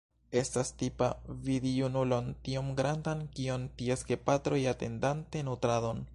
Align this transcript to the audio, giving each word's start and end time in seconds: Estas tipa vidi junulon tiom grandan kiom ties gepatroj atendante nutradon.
Estas 0.43 0.69
tipa 0.83 1.09
vidi 1.49 1.73
junulon 1.81 2.31
tiom 2.47 2.73
grandan 2.81 3.21
kiom 3.37 3.69
ties 3.83 4.05
gepatroj 4.13 4.63
atendante 4.75 5.49
nutradon. 5.51 6.07